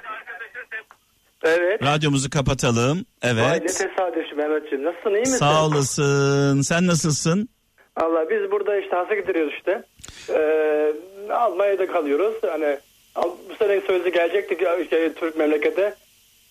Evet. 1.44 1.82
Radyomuzu 1.82 2.30
kapatalım. 2.30 3.06
Vay 3.24 3.36
ne 3.36 3.40
Evet. 3.40 3.62
tesadüf 3.78 4.36
Mehmetciğim. 4.36 4.84
Nasılsın 4.84 5.10
iyi 5.10 5.20
misin? 5.20 5.36
Sağ 5.36 5.66
olasın. 5.66 6.60
Sen 6.60 6.86
nasılsın? 6.86 7.48
Allah 7.96 8.30
biz 8.30 8.50
burada 8.50 8.80
işte 8.80 8.96
hasta 8.96 9.14
gidiyoruz 9.14 9.52
işte. 9.58 9.82
Ee, 10.28 10.92
Almanya'da 11.32 11.86
kalıyoruz. 11.86 12.34
Hani 12.50 12.78
bu 13.16 13.54
sene 13.58 13.80
sözü 13.80 14.08
gelecektik 14.12 14.62
ya 14.62 14.76
işte 14.78 15.12
Türk 15.14 15.36
memlekete. 15.36 15.94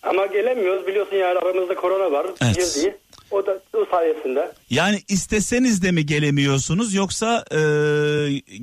Ama 0.04 0.26
gelemiyoruz 0.26 0.88
biliyorsun 0.88 1.16
yani 1.16 1.40
aramızda 1.40 1.76
korona 1.76 2.12
var. 2.12 2.28
Evet. 2.46 2.56
Girdi. 2.76 2.98
O 3.32 3.46
da 3.46 3.60
o 3.74 3.86
sayesinde. 3.92 4.52
Yani 4.70 4.98
isteseniz 5.10 5.84
de 5.84 5.92
mi 5.92 6.06
gelemiyorsunuz 6.06 6.94
yoksa 6.94 7.46
e, 7.52 7.60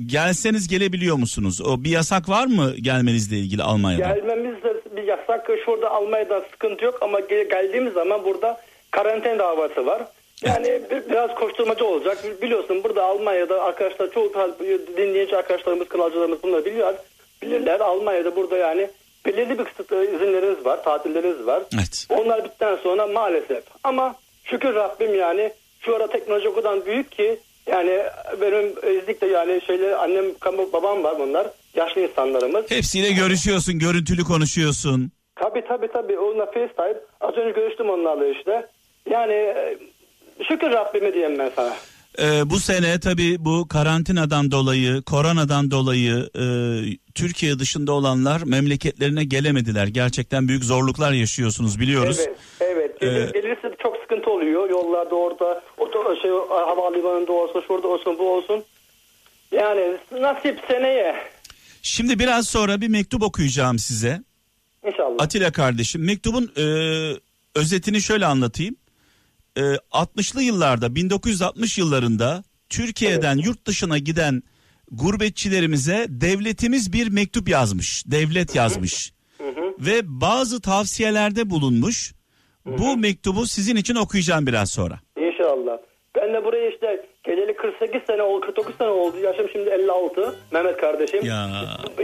gelseniz 0.05 0.67
gelebiliyor 0.67 1.15
musunuz? 1.15 1.61
O 1.61 1.83
bir 1.83 1.89
yasak 1.89 2.29
var 2.29 2.45
mı 2.45 2.73
gelmenizle 2.81 3.37
ilgili 3.37 3.63
Almanya'dan? 3.63 4.15
Gelmemiz 4.15 4.63
de 4.63 4.73
bir 4.74 4.74
yasak. 5.05 5.49
Şurada 5.65 5.91
Almanya'da 5.91 6.41
sıkıntı 6.51 6.85
yok 6.85 6.97
ama 7.01 7.19
gel- 7.19 7.49
geldiğimiz 7.49 7.93
zaman 7.93 8.25
burada 8.25 8.61
karantina 8.91 9.39
davası 9.39 9.85
var. 9.85 10.01
Yani 10.45 10.81
bir- 10.91 11.09
biraz 11.09 11.35
koşturmacı 11.35 11.85
olacak. 11.85 12.17
Biliyorsun 12.41 12.83
burada 12.83 13.03
Almanya'da 13.03 13.63
arkadaşlar 13.63 14.11
çoğu 14.11 14.31
dinleyici 14.97 15.37
arkadaşlarımız, 15.37 15.87
kınalcılarımız 15.87 16.43
bunları 16.43 16.65
biliyor. 16.65 16.93
Bilirler. 17.41 17.79
Almanya'da 17.79 18.35
burada 18.35 18.57
yani 18.57 18.89
belirli 19.25 19.59
bir 19.59 19.63
kısıtlı 19.65 20.05
izinleriniz 20.05 20.65
var, 20.65 20.83
tatilleriniz 20.83 21.45
var. 21.47 21.63
Evet. 21.75 22.07
Onlar 22.09 22.43
bittikten 22.43 22.75
sonra 22.75 23.07
maalesef. 23.07 23.63
Ama 23.83 24.15
şükür 24.43 24.75
Rabbim 24.75 25.15
yani 25.15 25.51
şu 25.79 25.95
ara 25.95 26.07
teknoloji 26.07 26.49
o 26.49 26.55
kadar 26.55 26.85
büyük 26.85 27.11
ki 27.11 27.39
yani 27.67 28.03
benim 28.41 28.75
özellikle 28.81 29.27
yani 29.27 29.61
şeyler 29.61 29.91
annem, 29.91 30.25
babam 30.73 31.03
var 31.03 31.19
bunlar. 31.19 31.47
Yaşlı 31.75 32.01
insanlarımız. 32.01 32.71
Hepsiyle 32.71 33.11
görüşüyorsun, 33.11 33.79
görüntülü 33.79 34.23
konuşuyorsun. 34.23 35.11
Tabii 35.35 35.63
tabii 35.67 35.87
tabii 35.87 36.19
onunla 36.19 36.45
FaceTime. 36.45 36.95
Az 37.21 37.33
önce 37.37 37.51
görüştüm 37.51 37.89
onlarla 37.89 38.27
işte. 38.27 38.67
Yani 39.09 39.33
e, 39.33 39.77
şükür 40.47 40.71
Rabbime 40.71 41.13
diyeyim 41.13 41.39
ben 41.39 41.51
sana. 41.55 41.73
Ee, 42.19 42.49
bu 42.49 42.59
sene 42.59 42.99
tabii 42.99 43.35
bu 43.39 43.67
karantinadan 43.67 44.51
dolayı, 44.51 45.01
koronadan 45.01 45.71
dolayı 45.71 46.29
e, 46.35 46.45
Türkiye 47.15 47.59
dışında 47.59 47.91
olanlar 47.91 48.41
memleketlerine 48.45 49.23
gelemediler. 49.23 49.87
Gerçekten 49.87 50.47
büyük 50.47 50.63
zorluklar 50.63 51.11
yaşıyorsunuz 51.11 51.79
biliyoruz. 51.79 52.19
Evet, 52.19 52.37
evet. 52.61 52.99
Gelir, 53.01 53.27
Ee, 53.27 53.39
gelirse 53.41 53.75
çok 53.83 53.97
sıkıntı 53.97 54.29
oluyor. 54.29 54.69
Yollarda 54.69 55.15
orada, 55.15 55.61
oto, 55.77 56.15
şey, 56.21 56.31
havalimanında 56.49 57.31
olsun, 57.31 57.63
şurada 57.67 57.87
olsun, 57.87 58.17
bu 58.19 58.33
olsun. 58.33 58.63
Yani 59.51 59.97
nasip 60.11 60.59
seneye. 60.67 61.15
Şimdi 61.85 62.19
biraz 62.19 62.47
sonra 62.47 62.81
bir 62.81 62.87
mektup 62.87 63.23
okuyacağım 63.23 63.79
size. 63.79 64.21
İnşallah. 64.87 65.15
Atilla 65.19 65.51
kardeşim 65.51 66.05
mektubun 66.05 66.51
e, 66.57 66.63
özetini 67.55 68.01
şöyle 68.01 68.25
anlatayım. 68.25 68.75
E, 69.57 69.61
60'lı 69.91 70.43
yıllarda 70.43 70.95
1960 70.95 71.77
yıllarında 71.77 72.43
Türkiye'den 72.69 73.37
yurt 73.37 73.67
dışına 73.67 73.97
giden 73.97 74.43
gurbetçilerimize 74.91 76.05
devletimiz 76.09 76.93
bir 76.93 77.07
mektup 77.07 77.49
yazmış. 77.49 78.03
Devlet 78.07 78.55
yazmış. 78.55 79.13
Ve 79.79 80.01
bazı 80.03 80.61
tavsiyelerde 80.61 81.49
bulunmuş. 81.49 82.13
Bu 82.65 82.97
mektubu 82.97 83.45
sizin 83.45 83.75
için 83.75 83.95
okuyacağım 83.95 84.47
biraz 84.47 84.71
sonra. 84.71 84.99
İnşallah. 85.17 85.77
Ben 86.15 86.33
de 86.33 86.45
buraya 86.45 86.69
işte 86.69 87.05
geleli 87.35 87.53
48 87.55 88.01
sene 88.07 88.21
oldu, 88.21 88.45
49 88.45 88.75
sene 88.77 88.87
oldu. 88.87 89.17
Yaşım 89.23 89.49
şimdi 89.51 89.69
56. 89.69 90.35
Mehmet 90.51 90.77
kardeşim. 90.77 91.25
Ya 91.25 91.49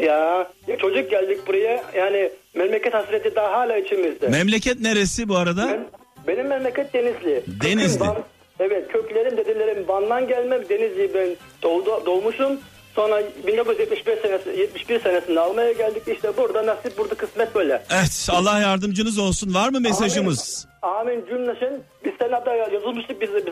Ya, 0.01 0.47
ya 0.67 0.77
çocuk 0.77 1.11
geldik 1.11 1.47
buraya. 1.47 1.83
Yani 1.95 2.29
memleket 2.55 2.93
hasreti 2.93 3.35
daha 3.35 3.51
hala 3.51 3.77
içimizde. 3.77 4.27
memleket 4.27 4.79
neresi 4.79 5.29
bu 5.29 5.35
arada? 5.37 5.67
Ben- 5.67 5.85
benim 6.27 6.47
memleket 6.47 6.93
Denizli. 6.93 7.43
Denizli. 7.63 7.99
Köküm 7.99 8.07
Van- 8.07 8.23
evet 8.59 8.87
köklerim 8.91 9.37
dedelerim 9.37 9.87
Van'dan 9.87 10.27
gelmem. 10.27 10.61
Denizli 10.69 11.13
ben 11.13 11.29
doğdu, 11.63 12.05
doğmuşum. 12.05 12.59
Sonra 12.95 13.21
1975 13.47 14.19
senesi 14.19 14.49
71 14.59 14.99
senesinde 14.99 15.39
almaya 15.39 15.71
geldik. 15.71 16.03
İşte 16.07 16.37
burada 16.37 16.65
nasip 16.65 16.97
burada 16.97 17.15
kısmet 17.15 17.55
böyle. 17.55 17.83
Evet 17.93 18.27
Allah 18.31 18.59
yardımcınız 18.59 19.19
olsun. 19.19 19.53
Var 19.53 19.69
mı 19.69 19.79
mesajımız? 19.79 20.67
Amin, 20.81 20.97
Amin 21.11 21.25
cümlesin. 21.25 21.83
Biz 22.05 22.11
senin 22.19 22.31
hatta 22.31 22.55
yazılmıştık 22.55 23.21
biz, 23.21 23.29
biz 23.35 23.45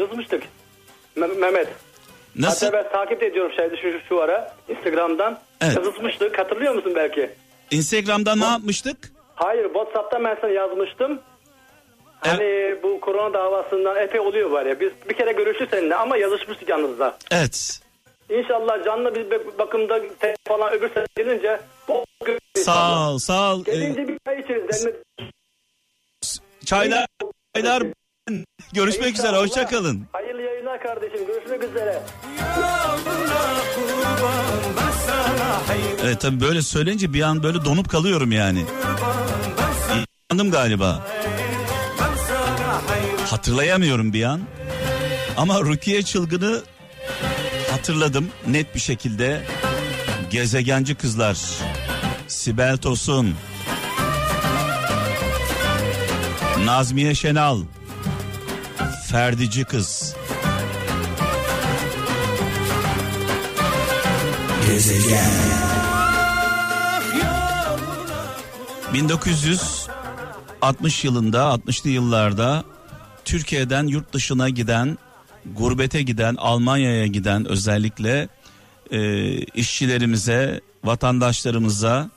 yazılmıştık. 0.00 0.42
Me- 1.16 1.38
Mehmet. 1.38 1.68
Nasıl? 2.36 2.66
Hatta 2.66 2.78
ben 2.84 2.92
takip 2.92 3.22
ediyorum 3.22 3.52
şeyde 3.56 3.76
şu, 3.76 4.00
şu 4.08 4.20
ara 4.22 4.54
Instagram'dan. 4.68 5.38
Evet. 5.60 5.76
Yazılmıştık 5.76 6.38
hatırlıyor 6.38 6.74
musun 6.74 6.92
belki? 6.96 7.30
Instagram'da 7.70 8.34
ne 8.36 8.44
yapmıştık? 8.44 9.12
Hayır 9.34 9.64
Whatsapp'tan 9.64 10.24
ben 10.24 10.36
sana 10.40 10.50
yazmıştım. 10.50 11.20
Hani 12.20 12.74
bu 12.82 13.00
korona 13.00 13.32
davasından 13.34 13.96
epey 14.02 14.20
oluyor 14.20 14.50
var 14.50 14.66
ya. 14.66 14.80
Biz 14.80 14.90
bir 15.08 15.14
kere 15.14 15.32
görüştük 15.32 15.68
seninle 15.70 15.94
ama 15.94 16.16
yazışmıştık 16.16 16.68
yalnız 16.68 16.98
da. 16.98 17.18
Evet. 17.30 17.80
İnşallah 18.30 18.84
canlı 18.84 19.14
bir 19.14 19.30
bak- 19.30 19.58
bakımda 19.58 20.00
falan 20.48 20.72
öbür 20.72 20.90
sene 20.94 21.06
gelince 21.16 21.60
inşallah. 21.88 22.04
Sağ 22.56 23.10
ol, 23.10 23.18
sağ 23.18 23.54
ol. 23.54 23.64
Ee, 23.66 23.70
Gelince 23.72 24.08
bir 24.08 24.18
çay 24.26 24.40
içeriz. 24.40 24.84
Demle- 24.86 24.96
çaylar, 26.64 27.06
çaylar. 27.54 27.82
Görüşmek 28.72 29.14
üzere, 29.18 29.36
hoşça 29.36 29.66
kalın. 29.66 30.02
Kardeşim. 30.84 31.26
Görüşmek 31.26 31.62
üzere. 31.62 32.02
Evet 36.04 36.20
tabii 36.20 36.40
böyle 36.40 36.62
söyleyince 36.62 37.12
bir 37.12 37.22
an 37.22 37.42
böyle 37.42 37.64
donup 37.64 37.88
kalıyorum 37.88 38.32
yani. 38.32 38.64
Yandım 40.30 40.50
galiba. 40.50 41.06
Hatırlayamıyorum 43.30 44.12
bir 44.12 44.24
an. 44.24 44.40
Ama 45.36 45.60
Rukiye 45.60 46.02
Çılgın'ı 46.02 46.62
hatırladım 47.70 48.28
net 48.46 48.74
bir 48.74 48.80
şekilde. 48.80 49.42
Gezegenci 50.30 50.94
kızlar. 50.94 51.38
Sibel 52.28 52.76
Tosun. 52.76 53.34
Nazmiye 56.64 57.14
Şenal. 57.14 57.60
Ferdici 59.10 59.64
kız. 59.64 60.16
Gezegen 64.74 65.30
1960 68.94 71.04
yılında 71.04 71.38
60'lı 71.38 71.90
yıllarda 71.90 72.64
Türkiye'den 73.24 73.86
yurt 73.86 74.12
dışına 74.12 74.48
giden 74.48 74.98
gurbete 75.56 76.02
giden 76.02 76.34
Almanya'ya 76.34 77.06
giden 77.06 77.48
özellikle 77.48 78.28
e, 78.90 79.30
işçilerimize 79.38 80.60
vatandaşlarımıza 80.84 82.10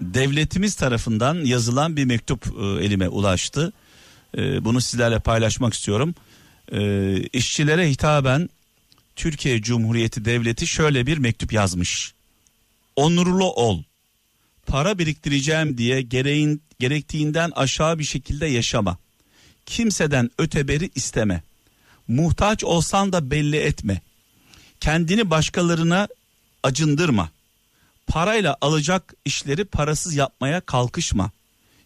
devletimiz 0.00 0.74
tarafından 0.74 1.34
yazılan 1.34 1.96
bir 1.96 2.04
mektup 2.04 2.46
e, 2.46 2.50
elime 2.84 3.08
ulaştı. 3.08 3.72
E, 4.38 4.64
bunu 4.64 4.80
sizlerle 4.80 5.18
paylaşmak 5.18 5.74
istiyorum. 5.74 6.14
E, 6.72 7.16
işçilere 7.16 7.90
hitaben 7.90 8.48
Türkiye 9.16 9.62
Cumhuriyeti 9.62 10.24
Devleti 10.24 10.66
şöyle 10.66 11.06
bir 11.06 11.18
mektup 11.18 11.52
yazmış. 11.52 12.14
Onurlu 12.96 13.52
ol 13.52 13.82
para 14.66 14.98
biriktireceğim 14.98 15.78
diye 15.78 16.02
gereğin, 16.02 16.62
gerektiğinden 16.78 17.50
aşağı 17.50 17.98
bir 17.98 18.04
şekilde 18.04 18.46
yaşama. 18.46 18.98
Kimseden 19.66 20.30
öteberi 20.38 20.90
isteme. 20.94 21.42
Muhtaç 22.08 22.64
olsan 22.64 23.12
da 23.12 23.30
belli 23.30 23.56
etme. 23.56 24.00
Kendini 24.80 25.30
başkalarına 25.30 26.08
acındırma. 26.62 27.30
Parayla 28.06 28.56
alacak 28.60 29.14
işleri 29.24 29.64
parasız 29.64 30.14
yapmaya 30.14 30.60
kalkışma. 30.60 31.30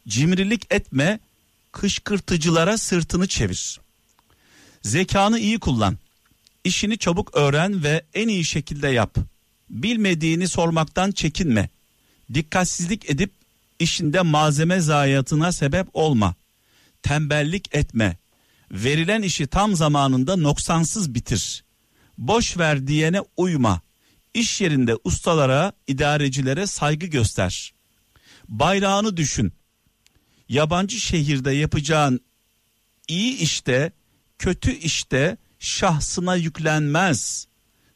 Cimrilik 0.08 0.66
etme, 0.70 1.20
kışkırtıcılara 1.72 2.78
sırtını 2.78 3.28
çevir. 3.28 3.80
Zekanı 4.82 5.38
iyi 5.38 5.58
kullan. 5.58 5.98
İşini 6.64 6.98
çabuk 6.98 7.36
öğren 7.36 7.84
ve 7.84 8.04
en 8.14 8.28
iyi 8.28 8.44
şekilde 8.44 8.88
yap. 8.88 9.16
Bilmediğini 9.70 10.48
sormaktan 10.48 11.12
çekinme 11.12 11.68
dikkatsizlik 12.34 13.10
edip 13.10 13.32
işinde 13.78 14.20
malzeme 14.20 14.80
zayiatına 14.80 15.52
sebep 15.52 15.88
olma. 15.92 16.34
Tembellik 17.02 17.74
etme. 17.74 18.16
Verilen 18.70 19.22
işi 19.22 19.46
tam 19.46 19.76
zamanında 19.76 20.36
noksansız 20.36 21.14
bitir. 21.14 21.64
Boş 22.18 22.58
ver 22.58 22.86
diyene 22.86 23.20
uyma. 23.36 23.80
İş 24.34 24.60
yerinde 24.60 24.96
ustalara, 25.04 25.72
idarecilere 25.86 26.66
saygı 26.66 27.06
göster. 27.06 27.74
Bayrağını 28.48 29.16
düşün. 29.16 29.52
Yabancı 30.48 31.00
şehirde 31.00 31.52
yapacağın 31.52 32.20
iyi 33.08 33.36
işte, 33.36 33.92
kötü 34.38 34.72
işte 34.72 35.36
şahsına 35.60 36.34
yüklenmez. 36.36 37.46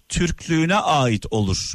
Türklüğüne 0.09 0.75
ait 0.77 1.27
olur. 1.31 1.75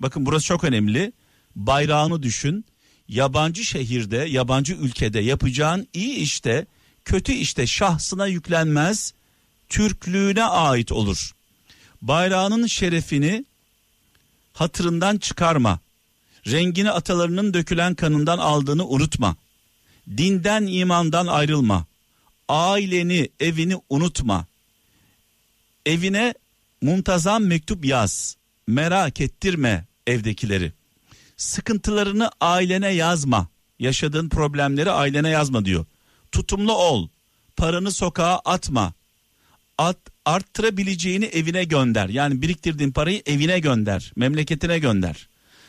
Bakın 0.00 0.26
burası 0.26 0.46
çok 0.46 0.64
önemli. 0.64 1.12
Bayrağını 1.56 2.22
düşün. 2.22 2.64
Yabancı 3.08 3.64
şehirde, 3.64 4.16
yabancı 4.16 4.74
ülkede 4.74 5.20
yapacağın 5.20 5.88
iyi 5.94 6.16
işte, 6.16 6.66
kötü 7.04 7.32
işte 7.32 7.66
şahsına 7.66 8.26
yüklenmez. 8.26 9.12
Türklüğüne 9.68 10.44
ait 10.44 10.92
olur. 10.92 11.34
Bayrağının 12.02 12.66
şerefini 12.66 13.44
hatırından 14.52 15.18
çıkarma. 15.18 15.78
Rengini 16.46 16.90
atalarının 16.90 17.54
dökülen 17.54 17.94
kanından 17.94 18.38
aldığını 18.38 18.86
unutma. 18.86 19.36
Dinden 20.16 20.66
imandan 20.66 21.26
ayrılma. 21.26 21.86
Aileni, 22.48 23.28
evini 23.40 23.76
unutma. 23.88 24.46
Evine 25.86 26.34
muntazam 26.82 27.44
mektup 27.44 27.84
yaz. 27.84 28.36
Merak 28.66 29.20
ettirme 29.20 29.86
evdekileri. 30.06 30.72
Sıkıntılarını 31.36 32.30
ailene 32.40 32.88
yazma. 32.88 33.48
Yaşadığın 33.78 34.28
problemleri 34.28 34.90
ailene 34.90 35.28
yazma 35.28 35.64
diyor. 35.64 35.86
Tutumlu 36.32 36.72
ol. 36.72 37.08
Paranı 37.56 37.92
sokağa 37.92 38.38
atma. 38.44 38.92
At, 39.78 39.98
arttırabileceğini 40.24 41.24
evine 41.24 41.64
gönder. 41.64 42.08
Yani 42.08 42.42
biriktirdiğin 42.42 42.92
parayı 42.92 43.22
evine 43.26 43.58
gönder. 43.58 44.12
Memleketine 44.16 44.78
gönder. 44.78 45.28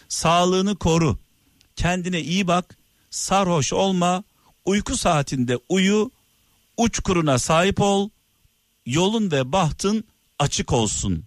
Sağlığını 0.10 0.75
koru. 0.75 1.19
Kendine 1.75 2.21
iyi 2.21 2.47
bak. 2.47 2.77
Sarhoş 3.10 3.73
olma. 3.73 4.23
Uyku 4.65 4.97
saatinde 4.97 5.58
uyu. 5.69 6.12
Uçkuruna 6.77 7.39
sahip 7.39 7.82
ol. 7.82 8.10
Yolun 8.88 9.32
ve 9.32 9.52
bahtın 9.52 10.04
açık 10.39 10.73
olsun. 10.73 11.23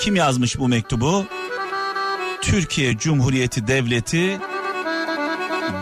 Kim 0.00 0.16
yazmış 0.16 0.58
bu 0.58 0.68
mektubu? 0.68 1.24
Türkiye 2.42 2.98
Cumhuriyeti 2.98 3.66
Devleti 3.66 4.40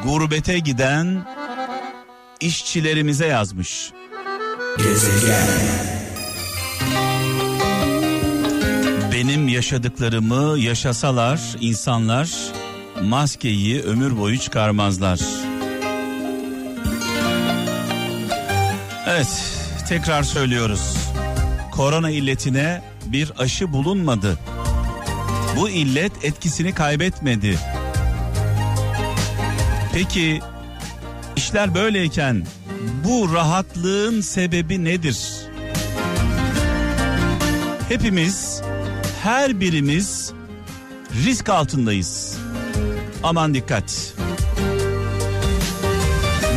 gurbete 0.04 0.58
giden 0.58 1.26
işçilerimize 2.40 3.26
yazmış. 3.26 3.92
Benim 9.12 9.48
yaşadıklarımı 9.48 10.58
yaşasalar 10.58 11.40
insanlar 11.60 12.30
maskeyi 13.02 13.82
ömür 13.82 14.18
boyu 14.18 14.38
çıkarmazlar. 14.38 15.20
Evet, 19.20 19.54
tekrar 19.88 20.22
söylüyoruz. 20.22 20.96
Korona 21.72 22.10
illetine 22.10 22.82
bir 23.06 23.32
aşı 23.38 23.72
bulunmadı. 23.72 24.38
Bu 25.56 25.68
illet 25.68 26.24
etkisini 26.24 26.74
kaybetmedi. 26.74 27.58
Peki 29.92 30.40
işler 31.36 31.74
böyleyken 31.74 32.46
bu 33.04 33.34
rahatlığın 33.34 34.20
sebebi 34.20 34.84
nedir? 34.84 35.18
Hepimiz 37.88 38.62
her 39.22 39.60
birimiz 39.60 40.32
risk 41.24 41.48
altındayız. 41.48 42.38
Aman 43.22 43.54
dikkat. 43.54 44.14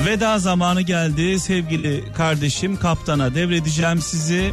Veda 0.06 0.40
zamanı 0.40 0.82
geldi 0.82 1.40
sevgili 1.40 2.14
kardeşim 2.14 2.78
kaptana 2.78 3.36
devredeceğim 3.36 4.02
sizi. 4.02 4.52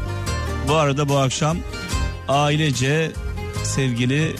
Bu 0.68 0.74
arada 0.74 1.08
bu 1.08 1.18
akşam 1.18 1.56
ailece 2.28 3.12
sevgili 3.64 4.36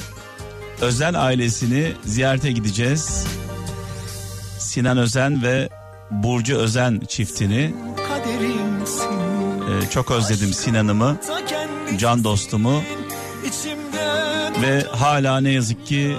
Özen 0.81 1.14
ailesini 1.14 1.92
ziyarete 2.05 2.53
gideceğiz. 2.53 3.27
Sinan 4.59 4.99
Özen 4.99 5.42
ve 5.42 5.68
Burcu 6.11 6.57
Özen 6.57 7.01
çiftini. 7.09 7.75
Ee, 9.70 9.90
çok 9.90 10.11
özledim 10.11 10.53
Sinan'ımı, 10.53 11.16
can 11.99 12.25
dostumu 12.25 12.83
ve 14.62 14.87
hala 14.90 15.40
ne 15.40 15.51
yazık 15.51 15.87
ki 15.87 16.16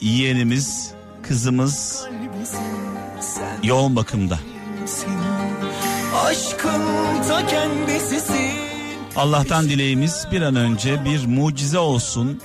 yeğenimiz, 0.00 0.90
kızımız 1.22 2.06
yoğun 3.62 3.96
bakımda. 3.96 4.38
Allah'tan 9.16 9.64
dileğimiz 9.64 10.26
bir 10.32 10.42
an 10.42 10.56
önce 10.56 11.04
bir 11.04 11.26
mucize 11.26 11.78
olsun. 11.78 12.40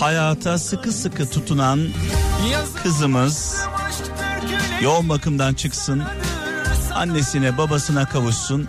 Hayata 0.00 0.58
sıkı 0.58 0.92
sıkı 0.92 1.30
tutunan 1.30 1.88
kızımız 2.82 3.56
yoğun 4.82 5.08
bakımdan 5.08 5.54
çıksın. 5.54 6.02
Annesine 6.94 7.58
babasına 7.58 8.08
kavuşsun. 8.08 8.68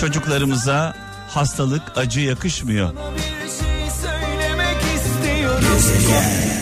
Çocuklarımıza 0.00 0.94
hastalık 1.28 1.82
acı 1.96 2.20
yakışmıyor. 2.20 2.92
Bir 5.56 5.62
şey 5.62 5.78
söylemek 5.78 6.00
istiyorum 6.00 6.55